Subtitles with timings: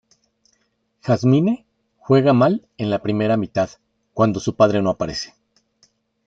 [1.03, 1.67] Jasmine
[1.99, 3.69] juega mal en la primera mitad,
[4.15, 5.35] cuando su padre no aparece.